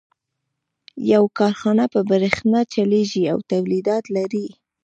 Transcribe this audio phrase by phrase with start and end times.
[1.11, 4.47] يوه کارخانه په برېښنا چلېږي او توليدات لري.